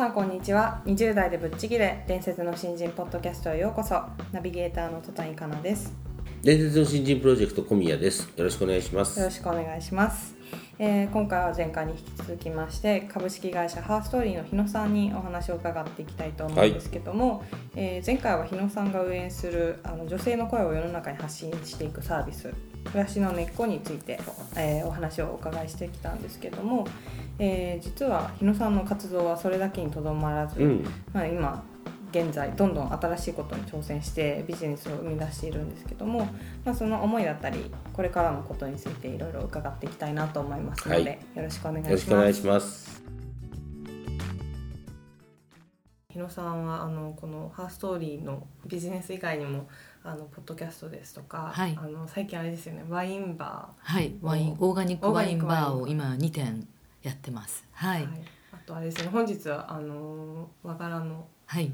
[0.00, 0.80] さんこんにちは。
[0.86, 4.02] 20代でぶっちぎれ伝説の新人ポッドキャストへようこそ。
[4.32, 5.92] ナビゲーターの戸谷香奈です。
[6.40, 8.32] 伝説の新人プロジェクト小宮です。
[8.34, 9.20] よろしくお願いします。
[9.20, 10.34] よろしくお願いします、
[10.78, 17.44] えー今回は前回に引き続きまして株式会社ハーストーリーの日野さんにお話を伺っていきたいと思うんですけども、
[17.76, 24.18] えー前回は日野さんが運営するあの女性の声を世の中に発信していくサービス暮らしの根っこについて、
[24.56, 26.86] えーお話をお伺いしてきたんですけども、
[27.38, 31.62] えー実は日野さんの活動はそれだけにとどまらず、うん、まあ、今
[32.10, 36.28] 現在どんどん新しいことに挑戦してビジネスを生み出しているんですけども、
[36.64, 42.10] まあ、その思いだったりこれからのことについていろいろ伺っていきたいなと思いますので、はいよろしくお願いよろしします。
[42.10, 43.02] くお願いします。
[46.12, 49.68] 日野さんはあのこのハーストーリーのビジネス以外にも
[50.02, 56.66] あのポッドキャストですとか、はいあの最近あれですよねワインバはい、ワインオーガニックワインバーを今2店
[57.02, 57.64] やってます。
[57.76, 58.08] ー、はい、
[58.52, 61.72] あとあれですね本日はあの和柄のはい、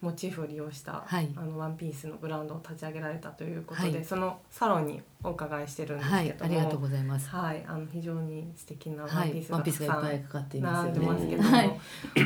[0.00, 1.28] モチーフを利用した、はい。
[1.36, 4.04] あのワンピースのブランドを立ち上げられたということで、はい。
[4.04, 7.28] そのサロンにお伺いしてるんですはい、けども、ありがとうございます。
[7.28, 9.28] はい、あの非常に素敵なワはい。
[9.28, 11.00] ンピー、スがたくさんがいっぱいかかっています並ん。
[11.00, 11.80] でますけども、はい、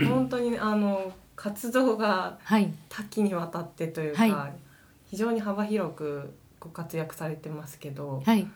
[0.09, 4.53] 本当にあの活動がはい、多岐にわたってというか、はい。
[5.07, 8.47] 非常に幅広くご活躍されてますけど、はい、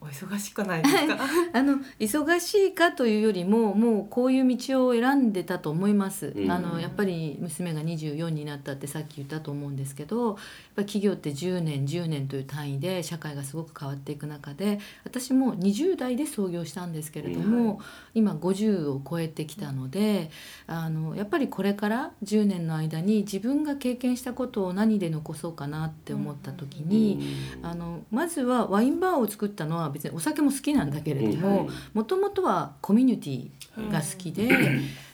[0.00, 1.18] お忙しくないですか？
[1.52, 6.50] あの忙しいかというよりももうこういう道を選んでたと思います、うん。
[6.50, 10.40] あのやっぱり娘が24になったってさっき言ったと思うんですけどやっぱ
[10.82, 17.78] り企業って10年10年という単位で社会がすごく変わっていく中で私も20代で創業したんですけれども、はい
[18.12, 20.30] 今50を超えてきたので
[20.66, 33.48] あのやっぱりこれから10年の間に自分が経験したことを何で残そうかなって思った時に、あのまずはワインバーを作ったのは別にお酒も好きなんだけれどももともとはコミュニティ
[33.90, 34.48] が好きで、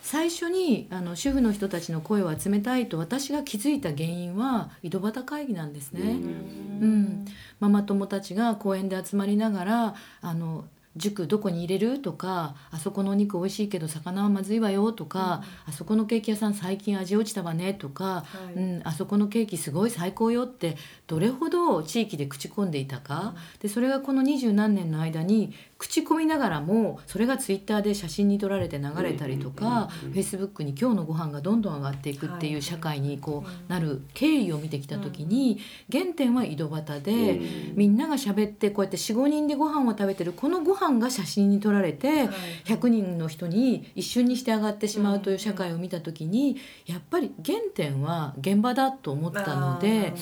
[0.02, 6.02] 最初にあの主婦の人たちの声を集めたいと私が気づいた原因は井戸端会議なんですね。
[6.02, 7.24] うん。
[7.60, 10.64] ママ友たちが公園で集まりながらあの
[10.96, 11.98] 塾どこに入れる？
[12.00, 18.24] とかあそこのお肉美味しいけど魚はまずいわよとか、あそこのケーキ屋さん最近味落ちたわねとか、は
[18.54, 18.54] い。
[18.54, 20.76] うん、あそこのケーキすごい最高よって
[21.06, 35.58] どれほど地域で口コんでいたか、でそれがこの二十何年の間に口コミながらもそれがツイッターで写真に撮られて流れたりとか、フェイスブックに今日のご飯がどんどん上がっていくっていう社会にこうなる経緯を見てきた時に、
[35.92, 37.40] 原点は井戸端で、
[37.74, 42.28] みんなが喋ってこうやって45人でご飯を食べてるこのご飯が写真に撮られて、
[42.64, 46.56] 100人の人に一瞬にして上がってしまうという社会を見た時に
[46.86, 50.14] やっぱり原点は現場だと思ったので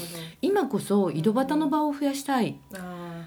[0.43, 2.59] 今こそ井戸端の場を増やしたい。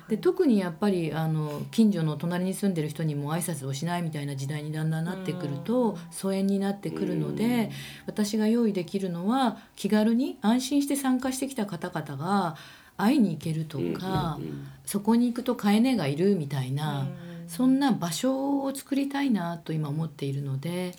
[0.10, 7.72] で特にやっぱりあの近所の隣に住んでる人にも挨拶をしないみたいな時代にだんだんなってくると疎遠になってくるので
[8.06, 12.56] 私が用意できるのは気軽に安心して参加してきた方々が
[12.98, 14.40] 会いに行けるとか
[14.86, 17.08] そこに行くと飼い主がいるみたいな
[17.48, 20.96] そんな場所を作りたいなと今思っているので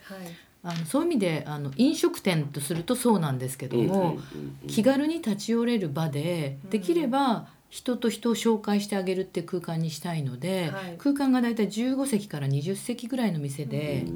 [0.62, 4.19] あのそういう意味であの飲食店とするとそうなんですけども
[4.67, 10.95] 気軽に立ち寄れる場でできれば人と人を紹介してあげるって空間にしたいので、はい。
[10.99, 14.06] 空間がだいたい15席から20席ぐらいの店で、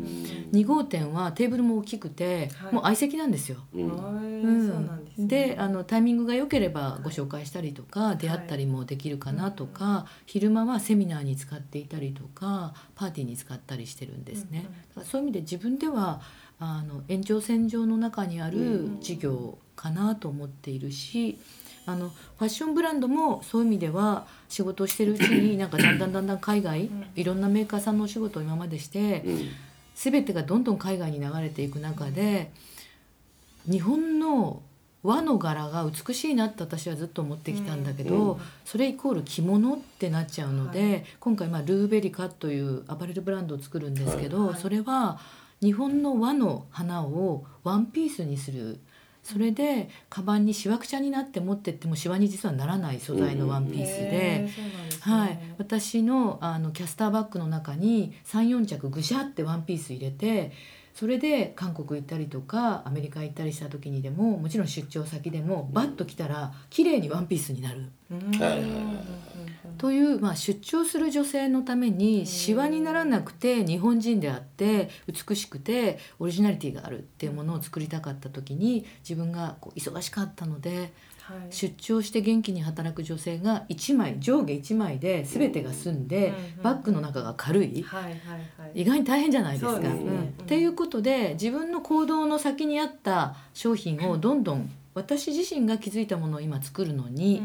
[0.52, 2.74] 2号店はテーブルも大きくて、はい。
[2.74, 3.58] もう相席なんですよ。
[3.74, 4.68] うん。
[4.68, 5.26] そうなんですね。
[5.26, 14.62] であのタイミングが良ければご紹介したりとか、出会ったりもできるかなとか、昼間はセミナーに使っていたりとかパーティーに使ったりしてるんですね。
[14.62, 16.22] だからそういう意味で自分では
[16.58, 21.38] あの延長線上の中にある事業かなと思っているし。
[21.84, 29.24] あのファッションブランドもそういう意味では仕事をしてるうちに なんかだんだんだんだん海外いろんなメーカーさんのお仕事を今までして
[29.96, 32.52] 全てがどんどん海外に流れていく中で
[33.68, 34.62] 日本の
[35.02, 38.40] 和の柄が美しいなって私はずっと思ってきたんだけど、うん。
[38.64, 41.04] それイコール着物ってなっちゃうので、はい。
[41.18, 44.60] 今回まあルーベリカというアパレルブランドを作るんですけど、はい。
[44.60, 45.18] それは
[45.60, 48.78] 日本の和の花をワンピースにする
[49.22, 54.48] それでカバンにしわくちゃになって持ってってもしわに実はならない素材のワンピースで。
[55.00, 60.52] はい、私のあのキャスターバッグの中に34着ぐしゃってワンピース入れて
[60.94, 67.90] それで韓国行ったりとかアメリカ行ったりした時にでももちろん出張先でもバッと来たら綺麗にワンピースになる。
[68.10, 68.30] うん。
[68.32, 68.72] はいはいはい
[69.78, 80.90] という、まあ、出張する女性のためにシワにならなくて日本人であって美しくてオリジナリティがあるっていうものを作りたかった時に自分がこう忙しかったのではい
[81.50, 87.84] 出張して元気に働く女性が1枚上下1枚で全てが済んで、うんバッグの中が軽い、
[88.74, 89.78] 意外に大変じゃないですか。
[89.78, 89.80] っ
[90.46, 97.42] ていうことで自分の行動の先にあった商品をどんどん私自身が気づいたものを今作るのに、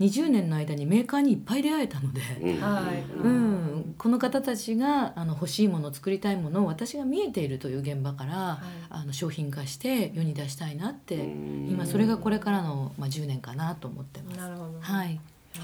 [0.00, 2.20] 20年の間にメーカーにいっぱい出会えたので。
[2.40, 2.60] うん。
[2.60, 3.02] はい。
[3.18, 11.68] うん、この方たちがあの欲しいもの作りたいものを私が見えているという現場から、あの商品化して世に出したいなって、うん。
[11.70, 14.38] 今それがこれからの、まあ、10年かなと思ってます。
[14.38, 14.78] なるほど。
[14.80, 15.20] はい、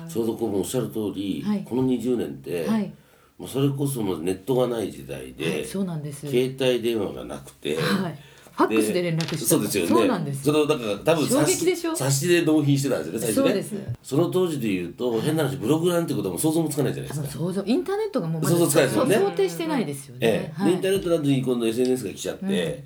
[0.08, 1.64] ちょうどこうおっしゃる通り、はい。
[1.64, 2.92] この20年って、はい、
[3.38, 6.28] もうそれこそもうネットがない時代で、はい、そうなんです。
[6.28, 8.18] 携帯電話がなくて、はい、
[8.54, 9.90] ファックスで連絡してたそうですよね。
[9.90, 10.44] そうなんです。
[10.44, 11.96] それをだから多分衝撃でしょ？
[11.96, 13.42] 冊子で納品してたんですよね最初ね。
[13.42, 13.98] そうです。
[14.02, 17.42] その当時で言うと変な話ブログなんてことはもう想像もつかないじゃないあですか。
[17.42, 19.14] の想像インターネットがもうまだ想像つかないですよね。
[19.14, 20.18] そう想定してないですよね。
[20.22, 20.62] ええ。
[20.62, 20.70] はい。
[20.70, 22.84] でインターネットなんて今度 SNS が来ちゃって、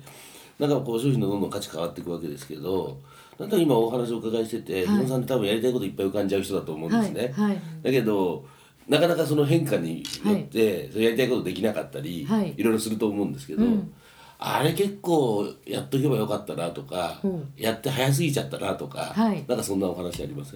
[0.59, 2.99] なんかこう商品のどんどん価値変わっていくわけですけど
[3.37, 7.51] なんか今お話をお伺いしてて、はい日野さんって多分やりたいこといっぱい浮かんじゃう人だと思うんですね、はい。
[7.51, 7.61] はい。
[7.83, 8.45] だけど
[8.87, 12.53] なかなかその変化によって、それやりたいことできなかったり、はい。
[12.55, 13.93] いろいろすると思うんですけど、うん
[14.39, 17.53] あれ結構やっとけばよかったなとか、うん。
[17.57, 19.43] やって早すぎちゃったなとか、はい。
[19.47, 20.55] なんかそんなお話あります？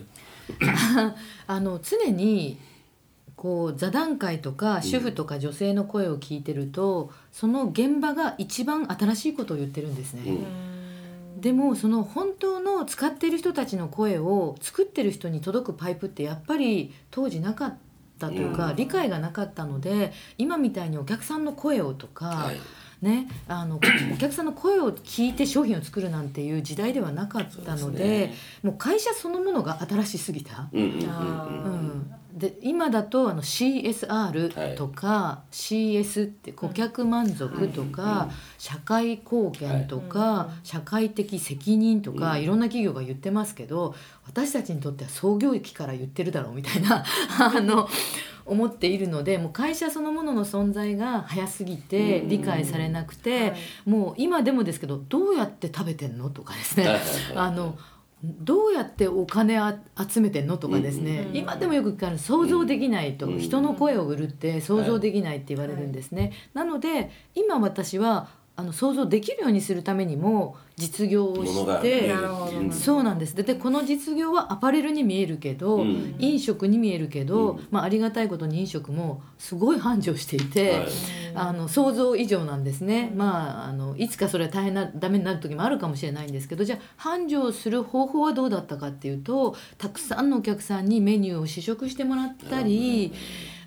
[1.47, 2.59] あの常に
[3.35, 10.21] こう座談会とか主婦とか女性の声を聞いてると、その現場が一番新しいことを言ってるんですね。
[11.39, 17.77] でもその本当の使ってる人たちの声を作ってる人に届くパイプってやっぱり当時なかっ
[18.19, 18.75] たというか、うん。
[18.75, 22.57] 理解がなかったので今みたいにお客さんの声をとか、はい
[23.01, 28.33] ね、あのお客さんの声を聞いて商品を作るなんていう時代ではなかったのでね。
[28.61, 30.69] もう会社そのものが新しすぎた。
[30.71, 40.67] うんで今だとあの CSR とか、CS って顧客満足とか、社会貢献とか、はい。
[40.67, 42.41] 社会的責任とか、うん。
[42.41, 43.95] いろんな企業が言ってますけど
[44.27, 47.03] 私たちにとっては創業期から言ってるだろうみたいな
[47.37, 47.87] あの
[48.51, 52.29] 思っているのでもう会社そのものの存在が早すぎてうん。
[52.29, 53.55] 理解されなくて、はい。
[53.85, 56.99] もう今でもですけどどうやって食べてんのとかですね、
[57.35, 57.77] あの
[58.23, 72.13] どうやってお金あ集めてんのとかですね、うん今でもよく聞かれる想像できないと、うん人の声を売るって想像できないって言われるんですね、なので今私はあの想像できるようにするためにも実業をして、
[72.71, 73.35] そうなんです。
[73.35, 76.15] ででこの実業はアパレルに見えるけど、うん。
[76.19, 77.67] 飲食に見えるけど、うん。
[77.71, 80.87] まあ、ありがたいことに飲食もすごい繁盛していて、はい。
[81.33, 93.13] あの想像以上なんですね、まああのいつかそれは大変なダメになる時もあるかもしれないんですけどじゃあ繁盛する方法はどうだったかっていうとたくさんのお客さんにメニューを試食してもらったり、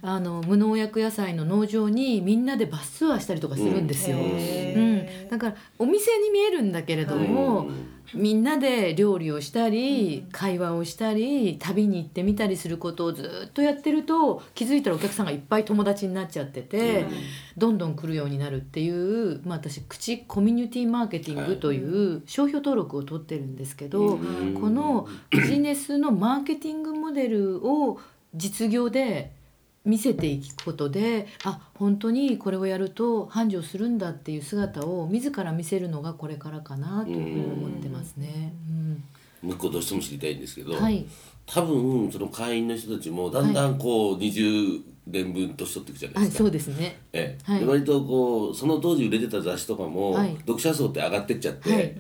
[0.07, 4.19] あの無農薬野菜の農場にみんなでバスツアーしたりとかするんですよ。
[4.21, 7.91] へうん、だからお店に見えるんだけれども、うん。
[8.13, 17.11] みんなで料理をしたり、会話をしたり旅に行ってみたりすることをずっとやってると気づいたらお客さんがいっぱい友達になっちゃってて、うん。
[17.57, 24.53] どんどん来るようになるっていう、まあ、私口コミュニティマーケティングという商標登録を取ってるんですけど、うん。
[24.61, 27.99] このビジネスのマーケティングモデルを
[28.35, 29.33] 実業で
[29.85, 38.55] 見せていくことであ本当にこれをやると繁盛するんだっていう姿を自ら見せるのがこれからかなというふうに思ってますね。
[39.43, 41.05] もう一個どうしても知りたいんですけど、うん、はい。
[41.47, 46.45] 多分その会員の人たちもだんだんこう20年分年取っていくじゃないはい、ですか。
[46.45, 46.97] そうですね。
[47.13, 47.53] ええ。
[47.53, 47.61] はい。
[47.61, 50.35] で割とこうその当時売れてた雑誌とかも、はい。
[50.39, 51.97] 読者層って上がってっちゃって、はい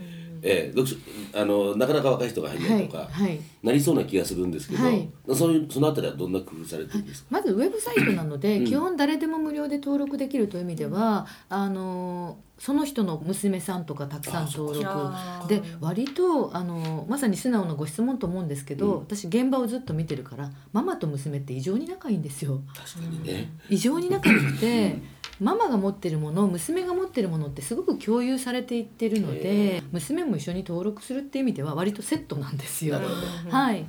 [0.47, 0.97] ええ読書
[1.33, 5.09] あのなかなか若い人が入んないとか、はいなりそうな気がするんですけど、はい。
[5.35, 8.65] そういうそのあたりはどんな工夫されてるんですか、まずウェブサイトなので、うん。
[8.67, 15.49] 基本誰でも無料で登録できるという意味では、あのその人の娘さんとかたくさん登録。
[15.49, 19.01] で割とあのまさに素直なご質問と思うんですけど、うん。
[19.01, 22.61] 私現場をずっと見てるからママと娘って異常に仲いいんですよ。
[22.77, 25.01] 確かにね、異常に仲良くて
[25.41, 33.01] ママが持ってるもの娘が持ってるものってすごく共有されていってるので娘も一緒に登録するっていう意味では割とセットなんですよ。
[33.49, 33.87] はい、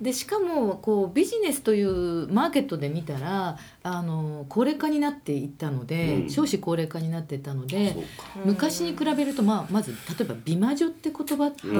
[0.00, 6.30] でしかもこうビジネスというマーケットで見たらあの高齢化になっていったので、うん。
[6.30, 7.96] 少子高齢化になっていったので
[8.44, 11.78] 昔に比べると、まあ、まず例えば「美魔女」って言葉って、うん。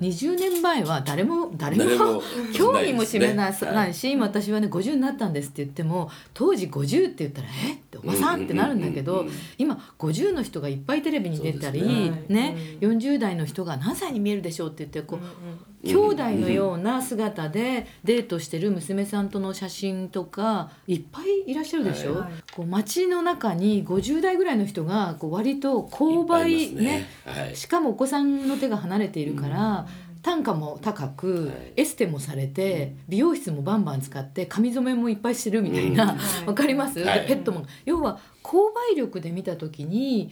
[0.00, 2.22] 20年前は誰も誰も
[2.54, 3.72] 興味も示なですね。
[3.72, 9.38] ないし、今私はね50になったんですって言っても当時50って言ったら「えっ?」ておばさんってなるんだけどうんうんうんうん。
[9.58, 12.24] 今50の人がいっぱいテレビに出たりね。
[12.28, 15.28] ね40代の人が何歳に見えるでしょうって言ってこう、うん
[15.84, 27.06] 兄弟のような姿でデートしてる娘さんとの写真とかいっぱいいらっしゃるでしょ、はいこう街の中に50代ぐらいの人がこう割と購買いっぱいいますね。
[27.24, 27.56] はい。
[27.56, 29.86] しかもお子さんの手が離れているから、
[30.28, 31.72] 単価も高く、はい。
[31.76, 36.08] エステもされて美容室もバンバン使って髪染めもいっぱいしてるみたいな、うん。
[36.10, 36.54] わはい。
[36.54, 37.20] かります、はい。
[37.20, 37.64] でペットも。
[37.86, 40.30] 要は購買力で見た時に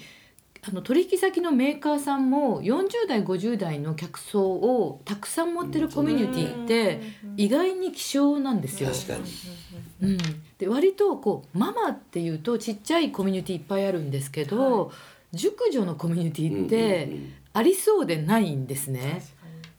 [0.68, 7.00] あの取引先のメーカーさんも40代50代の客層をたくさん持ってるコミュニティって
[7.38, 8.90] 意外に希少なんですよ。
[8.90, 9.22] 確かに。
[10.02, 10.18] うん、
[10.58, 14.92] で割とこうママっていうとちっちゃいコミュニティいっぱいあるんですけど、
[15.32, 17.08] 熟女のコミュニティって
[17.54, 19.22] ありそうでないんですね。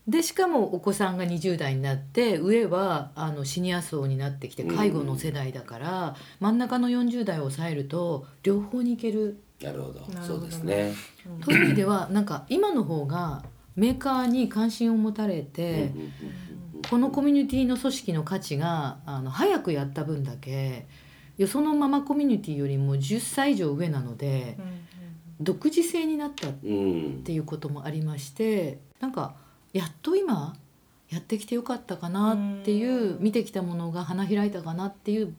[0.07, 9.39] でしかもお子さんが20代になって上はあのシニア層になってきて介護の世代だから、真ん中の40代を抑えると両方に行ける。
[9.61, 9.99] なるほど。
[10.01, 10.25] なるほど。
[10.25, 10.93] そうですね。
[11.41, 13.43] という意味ではなんか今の方が
[13.75, 15.91] メーカーに関心を持たれて、
[16.89, 20.87] このコミュニティの組織の価値があの早くやった分だけ
[21.37, 24.57] よそのままコミュニティよりも10歳以上上なので
[25.39, 29.35] 独自性になったっうんていうこともありましてなんか
[29.73, 30.55] やっと今
[31.09, 35.33] やってきてよかったかなっていううん見てきたものが花開いたかなっていう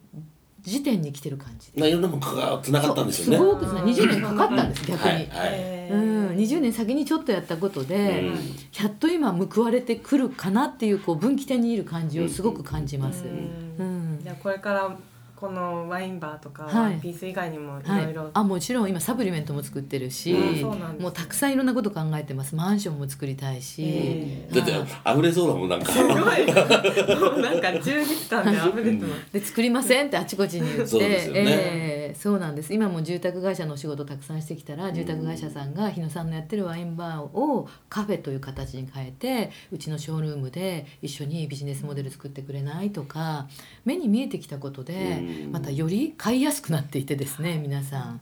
[0.61, 3.37] 時点に来てる感じまあいろんなものがつながったんですよね。
[3.37, 4.07] そうすごくですね。
[4.07, 5.89] 20年かかったんです逆に、はいはい。
[5.89, 8.35] うん、20年先にちょっとやったことで、うん。
[8.35, 13.23] やっと今報われてくるかなっていうこう分岐点にいる感じをすごく感じます。
[13.25, 13.75] うん。
[13.77, 14.19] うん。
[14.21, 14.97] じゃあこれから
[15.39, 16.75] このワインバーとかはい。
[16.75, 18.13] ワンピース以外にもいはいろい。
[18.13, 20.97] ろ、あもちろん今サプリメントも作ってるし、うんそうなんです。
[20.97, 22.55] ねもうたくさんいろんなこと考えてます。
[22.55, 24.71] マンションも作りたいし、えだって
[25.09, 25.93] 溢れそうだもんなんか。
[25.93, 26.17] すごい。
[27.15, 29.33] もうなんか充実感で溢れてます。
[29.33, 30.87] で作りませんってあちこちに言って。
[30.87, 31.43] そうですよね。
[31.47, 32.73] えーそうなんです。
[32.73, 43.47] 今も住宅会社のお仕事たくさんしてきたら住宅会社さんが日野さんのやってるワインバーをカフェという形に変えてうちのショールームで一緒にビジネスモデル作ってくれないとか
[43.85, 45.51] 目に見えてきたことでうん。
[45.51, 48.21] またより買いやすくなっていてですね皆さん。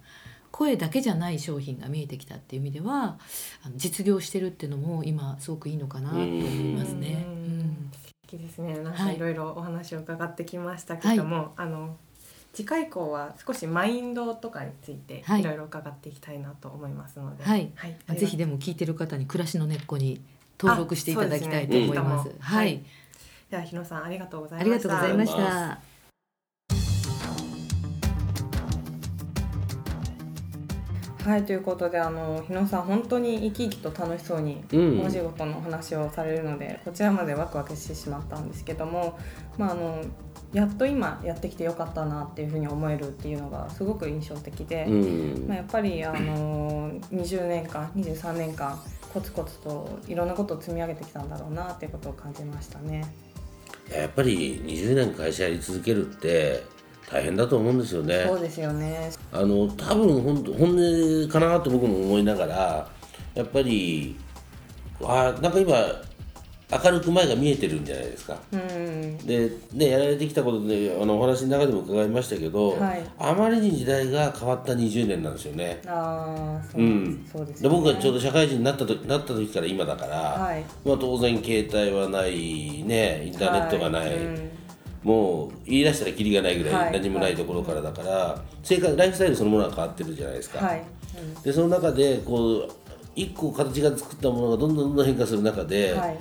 [0.49, 3.19] 声だけじゃない商品が見えてきたっていう意味では
[3.63, 7.25] あの実業してるっていうのも今すごくいいのかなと思いますね。
[7.27, 7.33] うん。
[7.33, 7.89] うん。
[7.91, 8.73] 素敵ですね。
[8.79, 8.95] なんはい。
[8.95, 11.97] かいろいろお話を伺ってきましたけども、あの
[12.57, 15.41] 次回以降は少しマインドとかについてはい。
[15.41, 17.71] いろいろ伺っていきたいなと思いますので、はい。
[17.77, 20.19] ありがぜひでも聞いてる方に暮らしの根っこに
[20.59, 22.29] 登録していただきたいと思います。
[22.31, 22.39] すね。
[22.39, 22.83] はい、はい。
[23.51, 24.87] では日野さんありがとうございあました。
[24.87, 25.81] りがとうございましありがとうございま
[31.23, 31.29] た。
[31.29, 31.45] はい。
[31.45, 35.01] ということであの日野さん本当に生き生きと楽しそうにうん。
[35.05, 39.19] お仕事のお話をされるので、こちらまでワクワクしてしまったんですけども、
[39.59, 40.01] まあ、あの
[40.53, 48.79] やっと今やってきてよかったなっていうふうに思えるっていうのがすごく印象的で、うんまあ、やっぱりあの20年間23年間
[49.13, 53.13] コツコツといろんなことを積み上げてきたんだろうなっていうことを感じましたね。
[53.93, 56.63] やっぱり20年会社やり続けるって
[57.09, 59.11] 大変だと思うんですよねそうですよね。
[59.31, 62.89] あの多分本当本音かなと僕も思いながら
[63.33, 64.15] やっぱり
[65.01, 65.75] あなんか今
[66.69, 68.37] 明るく前が見えてるんじゃないですか。
[68.51, 69.17] うん。
[69.19, 75.81] で、ね、やられてきたことであのお話の中でも伺いましたけど、はいあまりに時代が変わった20年なんですよね。
[75.87, 84.51] ああ、そうう、んそうですで僕がちょうどど社会人になったとなった時から今だから、はいまあ、当然携帯はないねインターネットがない、うん
[85.03, 90.65] もう言い出したらキリがないぐらはいい何もないところからだから、生活ライフスタイルそのものが変わってるじゃないですか。
[90.65, 90.83] はい。
[91.43, 92.71] でその中でこう
[93.15, 96.19] 一個形が作ったものがどんどんどんどん変化する中で、うんはい。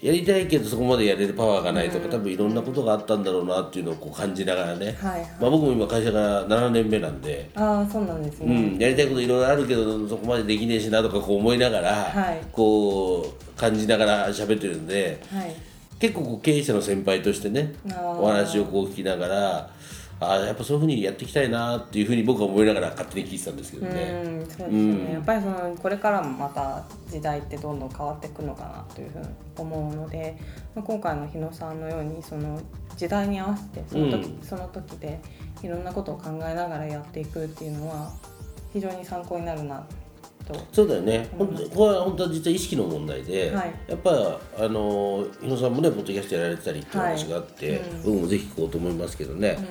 [0.00, 5.22] やりたいけどそこまでやれるパワーがないとか、多分いろんなことがあったんだろうなっていうのをこう感じながらね、はい。
[5.40, 8.54] まあ、僕も今会社から7年目なんで、ああ、そうなんですうね。
[8.54, 15.54] ん、やりたいこといろいろあるけどそこまでできねえしなとかこう思いながら、はいこう感じながら喋ってるんではい。
[15.98, 17.74] 結構こう経営者の先輩としてね
[18.20, 19.70] お話をこう聞きながら
[20.20, 24.22] ああやっぱそういうふうにやっていきたいなっていうふうに僕は思いながら勝手に聞いてたんですけどね。
[24.24, 25.12] うんそうですよね、うん。
[25.12, 30.36] やっぱりそのこれからもまた時代ってどんどん変わっていくのかなというふうに思うので、
[30.74, 32.60] まあ、今回の日野さんのようにその
[32.96, 35.20] 時代に合わせてその時、うんその時で
[35.62, 38.12] いろんなことを考えながらやっていくっていうのは
[38.72, 39.84] 非常に参考になるな
[40.46, 40.54] と。
[40.72, 43.74] そうだよね、ここは本当は実は意識の問題で、はい。
[43.88, 47.78] やっぱあの日野さんもねポッドキャストやられてたりっていう話があって、はい。
[47.78, 48.02] うん。
[48.02, 49.68] 僕もぜひ聞こうと思いますけどね、うんうん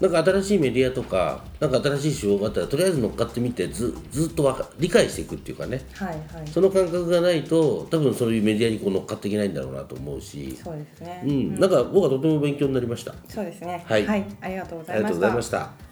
[0.00, 11.22] なんか新しいメディアとかなんか新しい手法があったらとりあえず乗っかってみてずずっとわか理解していくっていうかねはいはいその感覚がないと多分そういうメディアにこう乗っかっていけないんだろうなと思うし、そうですね。
[11.26, 13.14] うん、なんか僕はとても勉強になりました。
[13.28, 13.84] そうですね。
[13.86, 14.06] はい
[14.40, 15.58] ありがとうござありがとうごいました。
[15.58, 15.90] ざいました。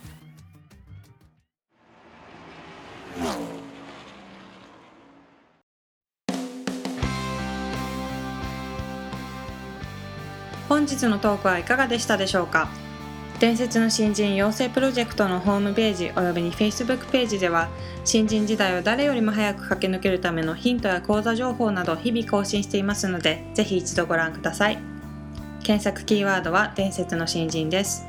[10.69, 12.88] 本日のトークはいかがでしたでしょうか？
[13.41, 17.69] 伝説の新人養成プロジェクトのホームページおよびに Facebook ページでは
[18.05, 24.79] 新人時代を誰よりも早く駆け抜けるためのヒントや講座情報など日々更新していますのでぜひ一度ご覧ください。
[25.63, 28.05] 検索キーワードは伝説の新人です。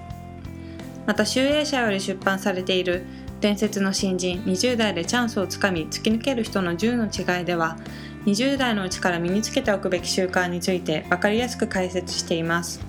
[1.05, 3.05] また集英社より出版されている
[3.39, 7.77] 伝説の新人20代でチャンスをつかみ突き抜ける人の10の違いでは
[8.25, 12.88] 20代のうちから身につけておくべき習慣について分かりやすく解説しています。